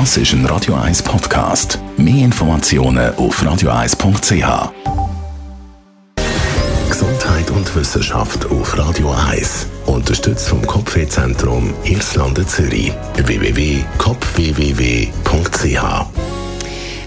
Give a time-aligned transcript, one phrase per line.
[0.00, 1.78] Das ist ein Radio 1 Podcast.
[1.96, 4.72] Mehr Informationen auf radio1.ch.
[6.88, 9.68] Gesundheit und Wissenschaft auf Radio 1.
[9.86, 12.92] Unterstützt vom Kopfwehzentrum Irlande Zürich.
[13.14, 13.84] www.kopfwww.ch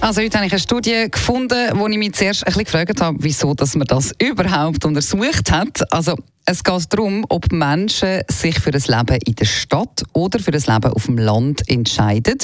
[0.00, 3.16] also heute habe ich eine Studie gefunden, wo ich mich zuerst ein bisschen gefragt habe,
[3.20, 5.90] wieso dass man das überhaupt untersucht hat.
[5.90, 6.16] Also
[6.46, 10.60] es geht darum, ob Menschen sich für ein Leben in der Stadt oder für ein
[10.60, 12.38] Leben auf dem Land entscheiden.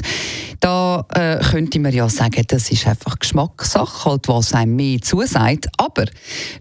[0.61, 5.69] Da äh, könnte man ja sagen, das ist einfach Geschmackssache, halt, was einem mehr zusagt.
[5.77, 6.07] Aber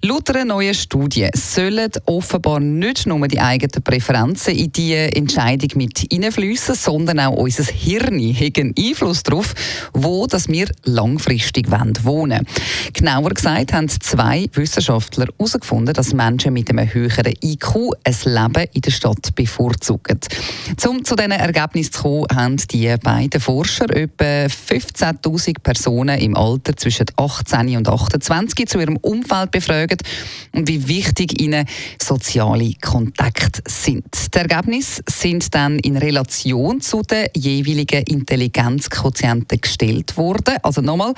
[0.01, 6.07] laut einer neuen Studie sollen offenbar nicht nur die eigenen Präferenzen in die Entscheidung mit
[6.11, 9.53] einfließen, sondern auch unser Hirn hat einen Einfluss darauf,
[9.93, 12.45] wo dass wir langfristig wohnen wollen.
[12.93, 18.69] Genauer gesagt haben zwei Wissenschaftler herausgefunden, dass Menschen mit einem höheren höheren IQ ein Leben
[18.73, 20.19] in der Stadt bevorzugen.
[20.87, 26.75] Um zu diesen Ergebnissen zu kommen, haben die beiden Forscher etwa 15.000 Personen im Alter
[26.75, 30.01] zwischen 18 und 28 zu ihrem Umfeld befragt
[30.53, 31.65] und wie wichtig ihnen
[32.01, 34.05] soziale Kontakte sind.
[34.33, 40.55] Die Ergebnisse sind dann in Relation zu den jeweiligen Intelligenzquotienten gestellt worden.
[40.63, 41.13] Also nochmal,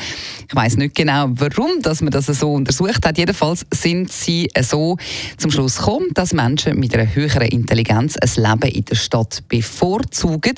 [0.48, 3.18] ich weiß nicht genau, warum dass man das so untersucht hat.
[3.18, 4.98] Jedenfalls sind sie so
[5.38, 9.44] zum Schluss gekommen, darum, dass Menschen mit einer höheren Intelligenz ein Leben in der Stadt
[9.48, 10.56] bevorzugen.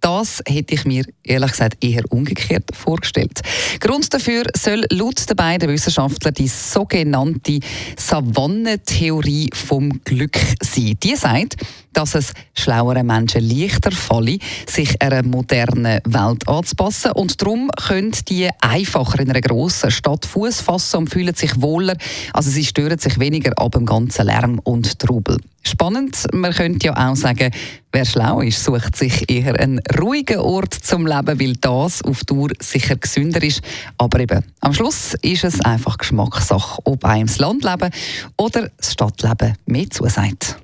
[0.00, 3.40] Das hätte ich mir ehrlich gesagt eher umgekehrt vorgestellt.
[3.80, 7.60] Grund dafür soll laut der beiden Wissenschaftler die sogenannte
[7.96, 10.96] Savannentheorie vom Glück sein.
[11.02, 11.56] Die sagt,
[11.96, 18.50] dass es schlaueren Menschen leichter falle, sich einer modernen Welt anzupassen und darum können die
[18.60, 21.96] einfacher in einer grossen Stadt Fuß fassen und fühlen sich wohler.
[22.34, 25.38] Also sie stören sich weniger ab dem ganzen Lärm und Trubel.
[25.62, 27.50] Spannend, man könnte ja auch sagen,
[27.90, 32.50] wer schlau ist, sucht sich eher einen ruhigen Ort zum Leben, weil das auf Dauer
[32.60, 33.62] sicher gesünder ist.
[33.98, 37.90] Aber eben, am Schluss ist es einfach Geschmackssache, ob einem das Landleben
[38.36, 40.56] oder das Stadtleben mehr zusagt.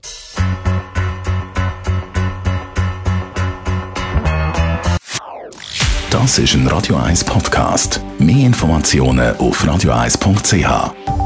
[6.10, 8.00] Das ist ein Radio 1 Podcast.
[8.18, 11.21] Mehr Informationen auf radio1.ch.